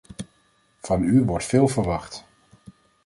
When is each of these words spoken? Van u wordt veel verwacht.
Van 0.79 1.03
u 1.03 1.23
wordt 1.23 1.45
veel 1.45 1.67
verwacht. 1.67 2.23